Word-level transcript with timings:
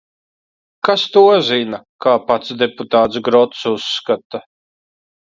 Kas 0.87 1.01
to 1.17 1.21
zina, 1.49 1.79
kā 2.05 2.13
pats 2.31 2.55
deputāts 2.63 3.21
Grots 3.29 3.61
uzskata. 3.73 4.41